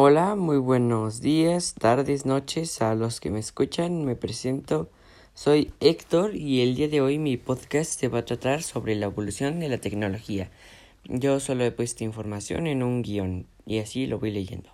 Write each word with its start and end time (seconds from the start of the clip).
Hola, 0.00 0.36
muy 0.36 0.58
buenos 0.58 1.20
días, 1.20 1.74
tardes, 1.74 2.24
noches 2.24 2.82
a 2.82 2.94
los 2.94 3.18
que 3.18 3.32
me 3.32 3.40
escuchan. 3.40 4.04
Me 4.04 4.14
presento, 4.14 4.88
soy 5.34 5.72
Héctor 5.80 6.36
y 6.36 6.60
el 6.60 6.76
día 6.76 6.86
de 6.86 7.00
hoy 7.00 7.18
mi 7.18 7.36
podcast 7.36 7.98
se 7.98 8.06
va 8.06 8.20
a 8.20 8.24
tratar 8.24 8.62
sobre 8.62 8.94
la 8.94 9.06
evolución 9.06 9.58
de 9.58 9.68
la 9.68 9.78
tecnología. 9.78 10.52
Yo 11.02 11.40
solo 11.40 11.64
he 11.64 11.72
puesto 11.72 12.04
información 12.04 12.68
en 12.68 12.84
un 12.84 13.02
guion 13.02 13.48
y 13.66 13.78
así 13.80 14.06
lo 14.06 14.20
voy 14.20 14.30
leyendo. 14.30 14.70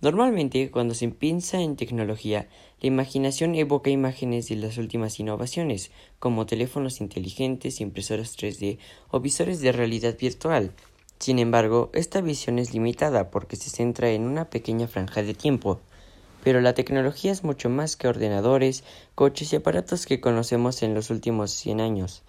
Normalmente, 0.00 0.70
cuando 0.70 0.94
se 0.94 1.06
piensa 1.08 1.60
en 1.60 1.76
tecnología, 1.76 2.48
la 2.80 2.86
imaginación 2.86 3.54
evoca 3.54 3.90
imágenes 3.90 4.48
de 4.48 4.56
las 4.56 4.78
últimas 4.78 5.20
innovaciones, 5.20 5.90
como 6.18 6.46
teléfonos 6.46 7.02
inteligentes, 7.02 7.82
impresoras 7.82 8.34
3D 8.34 8.78
o 9.10 9.20
visores 9.20 9.60
de 9.60 9.72
realidad 9.72 10.16
virtual. 10.18 10.72
Sin 11.18 11.38
embargo, 11.38 11.90
esta 11.94 12.20
visión 12.20 12.58
es 12.58 12.72
limitada 12.72 13.30
porque 13.30 13.56
se 13.56 13.70
centra 13.70 14.10
en 14.10 14.24
una 14.24 14.50
pequeña 14.50 14.86
franja 14.86 15.22
de 15.22 15.34
tiempo. 15.34 15.80
Pero 16.44 16.60
la 16.60 16.74
tecnología 16.74 17.32
es 17.32 17.42
mucho 17.42 17.68
más 17.68 17.96
que 17.96 18.06
ordenadores, 18.06 18.84
coches 19.14 19.52
y 19.52 19.56
aparatos 19.56 20.06
que 20.06 20.20
conocemos 20.20 20.82
en 20.82 20.94
los 20.94 21.10
últimos 21.10 21.50
100 21.50 21.80
años. 21.80 22.22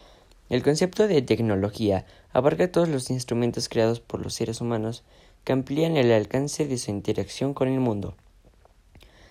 El 0.50 0.64
concepto 0.64 1.08
de 1.08 1.22
tecnología 1.22 2.06
abarca 2.34 2.72
todos 2.72 2.90
los 2.90 3.12
instrumentos 3.12 3.70
creados 3.70 4.00
por 4.00 4.22
los 4.22 4.34
seres 4.34 4.62
humanos 4.62 5.04
que 5.44 5.54
amplían 5.54 5.96
el 5.96 6.12
alcance 6.12 6.66
de 6.68 6.80
su 6.80 6.90
interacción 6.90 7.54
con 7.54 7.68
el 7.68 7.80
mundo. 7.80 8.16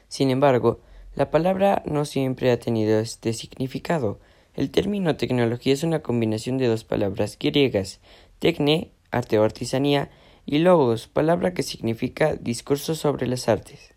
Sin 0.09 0.31
embargo, 0.31 0.79
la 1.17 1.33
palabra 1.33 1.83
no 1.85 2.05
siempre 2.05 2.53
ha 2.53 2.61
tenido 2.61 3.01
este 3.01 3.33
significado. 3.33 4.21
El 4.55 4.71
término 4.71 5.17
tecnología 5.17 5.73
es 5.73 5.83
una 5.83 6.03
combinación 6.03 6.57
de 6.59 6.69
dos 6.69 6.85
palabras 6.85 7.37
griegas, 7.39 7.99
tecne 8.39 8.93
arte 9.11 9.39
o 9.39 9.45
artesanía, 9.45 10.11
y 10.47 10.59
logos, 10.59 11.09
palabra 11.09 11.53
que 11.53 11.63
significa 11.63 12.35
discurso 12.35 12.95
sobre 12.95 13.27
las 13.27 13.49
artes. 13.49 13.95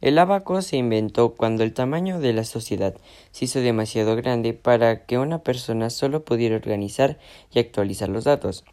El 0.00 0.18
abaco 0.18 0.62
se 0.62 0.78
inventó 0.78 1.34
cuando 1.34 1.62
el 1.62 1.74
tamaño 1.74 2.20
de 2.20 2.32
la 2.32 2.44
sociedad 2.44 2.94
se 3.32 3.44
hizo 3.44 3.60
demasiado 3.60 4.16
grande 4.16 4.54
para 4.54 5.04
que 5.04 5.18
una 5.18 5.42
persona 5.42 5.90
solo 5.90 6.24
pudiera 6.24 6.56
organizar 6.56 7.18
y 7.52 7.58
actualizar 7.58 8.08
los 8.08 8.24
datos. 8.24 8.64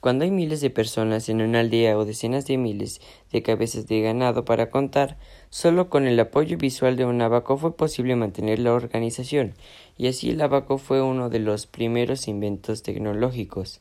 Cuando 0.00 0.24
hay 0.24 0.30
miles 0.30 0.60
de 0.60 0.70
personas 0.70 1.28
en 1.28 1.42
una 1.42 1.60
aldea 1.60 1.98
o 1.98 2.04
decenas 2.04 2.46
de 2.46 2.58
miles 2.58 3.00
de 3.32 3.42
cabezas 3.42 3.88
de 3.88 4.00
ganado 4.00 4.44
para 4.44 4.70
contar, 4.70 5.18
solo 5.50 5.90
con 5.90 6.06
el 6.06 6.20
apoyo 6.20 6.56
visual 6.56 6.96
de 6.96 7.04
un 7.04 7.20
abaco 7.22 7.56
fue 7.56 7.76
posible 7.76 8.14
mantener 8.14 8.60
la 8.60 8.72
organización, 8.72 9.54
y 9.96 10.06
así 10.06 10.30
el 10.30 10.40
abaco 10.40 10.78
fue 10.78 11.02
uno 11.02 11.28
de 11.28 11.40
los 11.40 11.66
primeros 11.66 12.28
inventos 12.28 12.84
tecnológicos. 12.84 13.80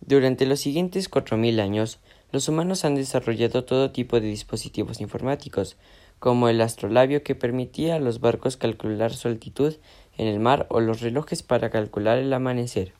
Durante 0.00 0.46
los 0.46 0.60
siguientes 0.60 1.08
cuatro 1.08 1.36
mil 1.36 1.60
años, 1.60 1.98
los 2.32 2.48
humanos 2.48 2.84
han 2.84 2.94
desarrollado 2.94 3.64
todo 3.64 3.90
tipo 3.90 4.20
de 4.20 4.26
dispositivos 4.26 5.00
informáticos, 5.00 5.76
como 6.18 6.48
el 6.48 6.60
astrolabio 6.60 7.22
que 7.22 7.34
permitía 7.34 7.96
a 7.96 8.00
los 8.00 8.20
barcos 8.20 8.56
calcular 8.56 9.12
su 9.14 9.28
altitud 9.28 9.74
en 10.16 10.26
el 10.28 10.40
mar 10.40 10.66
o 10.70 10.80
los 10.80 11.00
relojes 11.00 11.42
para 11.42 11.70
calcular 11.70 12.18
el 12.18 12.32
amanecer. 12.32 12.92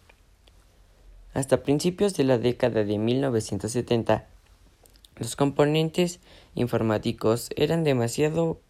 Hasta 1.32 1.62
principios 1.62 2.14
de 2.16 2.24
la 2.24 2.38
década 2.38 2.84
de 2.84 2.98
1970, 2.98 4.26
los 5.16 5.36
componentes 5.36 6.20
informáticos 6.54 7.50
eran 7.56 7.84
demasiado 7.84 8.60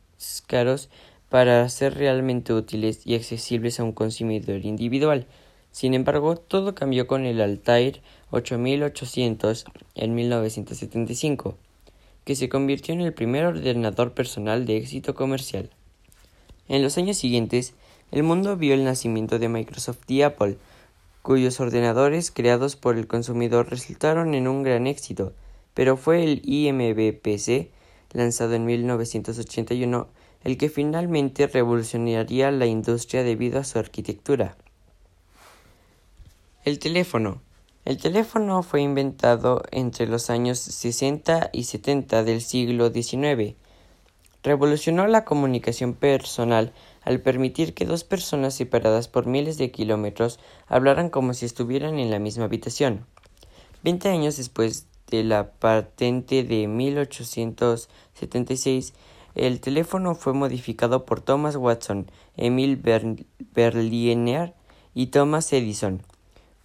caros 0.47 0.89
para 1.29 1.69
ser 1.69 1.95
realmente 1.95 2.53
útiles 2.53 3.07
y 3.07 3.15
accesibles 3.15 3.81
a 3.81 3.85
un 3.85 3.93
consumidor 3.93 4.65
individual, 4.65 5.27
sin 5.77 5.93
embargo, 5.93 6.37
todo 6.37 6.75
cambió 6.75 7.07
con 7.07 7.27
el 7.27 7.39
Altair 7.39 8.01
8800 8.31 9.67
en 9.95 10.15
1975, 10.15 11.59
que 12.25 12.35
se 12.35 12.49
convirtió 12.49 12.95
en 12.95 13.03
el 13.03 13.13
primer 13.13 13.45
ordenador 13.45 14.15
personal 14.15 14.65
de 14.65 14.79
éxito 14.79 15.15
comercial. 15.15 15.69
En 16.69 16.83
los 16.83 16.97
años 16.97 17.19
siguientes, 17.19 17.75
el 18.11 18.23
mundo 18.23 18.57
vio 18.57 18.73
el 18.73 18.85
nacimiento 18.85 19.39
de 19.39 19.51
Microsoft 19.51 19.99
y 20.09 20.23
Apple, 20.23 20.57
cuyos 21.21 21.61
ordenadores 21.61 22.31
creados 22.31 22.75
por 22.75 22.97
el 22.97 23.07
consumidor 23.07 23.69
resultaron 23.69 24.33
en 24.33 24.49
un 24.49 24.63
gran 24.63 24.87
éxito, 24.87 25.35
pero 25.75 25.99
fue 25.99 26.25
el 26.25 26.41
IMBPC, 26.43 27.69
lanzado 28.15 28.55
en 28.55 28.65
1981, 28.65 30.09
el 30.43 30.57
que 30.57 30.71
finalmente 30.71 31.47
revolucionaría 31.47 32.51
la 32.51 32.65
industria 32.65 33.23
debido 33.25 33.59
a 33.59 33.65
su 33.65 33.79
arquitectura. 33.79 34.57
El 36.67 36.79
teléfono. 36.81 37.41
El 37.85 37.99
teléfono 37.99 38.65
fue 38.65 38.83
inventado 38.83 39.63
entre 39.71 40.09
los 40.09 40.31
años 40.31 40.59
60 40.59 41.51
y 41.53 41.63
70 41.63 42.25
del 42.25 42.41
siglo 42.41 42.91
XIX. 42.91 43.55
Revolucionó 44.43 45.07
la 45.07 45.25
comunicación 45.25 45.95
personal 45.95 46.73
al 47.03 47.21
permitir 47.21 47.73
que 47.73 47.87
dos 47.87 48.03
personas 48.03 48.55
separadas 48.55 49.07
por 49.07 49.27
miles 49.27 49.59
de 49.59 49.71
kilómetros 49.71 50.41
hablaran 50.67 51.09
como 51.09 51.35
si 51.35 51.47
estuvieran 51.47 52.01
en 52.01 52.11
la 52.11 52.19
misma 52.19 52.47
habitación. 52.47 53.07
Veinte 53.85 54.09
años 54.09 54.37
después 54.37 54.89
de 55.09 55.23
la 55.23 55.53
patente 55.53 56.43
de 56.43 56.67
1876, 56.67 58.93
el 59.37 59.61
teléfono 59.61 60.17
fue 60.17 60.33
modificado 60.33 61.05
por 61.05 61.21
Thomas 61.21 61.55
Watson, 61.55 62.11
Emil 62.37 62.83
Berliner 63.55 64.55
y 64.95 65.07
Thomas 65.07 65.53
Edison 65.53 66.03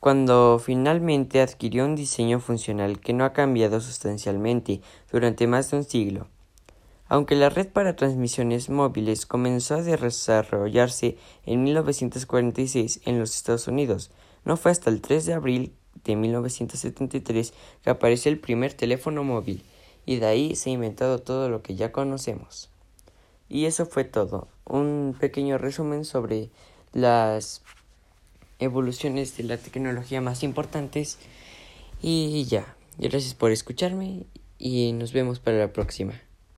cuando 0.01 0.59
finalmente 0.59 1.41
adquirió 1.41 1.85
un 1.85 1.95
diseño 1.95 2.39
funcional 2.39 2.99
que 2.99 3.13
no 3.13 3.23
ha 3.23 3.33
cambiado 3.33 3.79
sustancialmente 3.79 4.81
durante 5.11 5.45
más 5.45 5.69
de 5.69 5.77
un 5.77 5.83
siglo. 5.83 6.27
Aunque 7.07 7.35
la 7.35 7.49
red 7.49 7.67
para 7.67 7.95
transmisiones 7.95 8.71
móviles 8.71 9.27
comenzó 9.27 9.75
a 9.75 9.83
desarrollarse 9.83 11.17
en 11.45 11.63
1946 11.63 13.01
en 13.05 13.19
los 13.19 13.35
Estados 13.35 13.67
Unidos, 13.67 14.09
no 14.43 14.57
fue 14.57 14.71
hasta 14.71 14.89
el 14.89 15.01
3 15.01 15.27
de 15.27 15.33
abril 15.33 15.75
de 16.03 16.15
1973 16.15 17.53
que 17.83 17.89
apareció 17.91 18.31
el 18.31 18.39
primer 18.39 18.73
teléfono 18.73 19.23
móvil, 19.23 19.63
y 20.07 20.15
de 20.15 20.25
ahí 20.25 20.55
se 20.55 20.71
ha 20.71 20.73
inventado 20.73 21.19
todo 21.19 21.47
lo 21.47 21.61
que 21.61 21.75
ya 21.75 21.91
conocemos. 21.91 22.71
Y 23.49 23.65
eso 23.65 23.85
fue 23.85 24.03
todo, 24.03 24.47
un 24.65 25.15
pequeño 25.19 25.59
resumen 25.59 26.05
sobre 26.05 26.49
las 26.91 27.61
evoluciones 28.61 29.35
de 29.35 29.43
la 29.43 29.57
tecnología 29.57 30.21
más 30.21 30.43
importantes. 30.43 31.17
Y 32.01 32.45
ya, 32.45 32.75
gracias 32.97 33.33
por 33.33 33.51
escucharme 33.51 34.25
y 34.57 34.93
nos 34.93 35.11
vemos 35.11 35.39
para 35.39 35.57
la 35.57 35.73
próxima. 35.73 36.13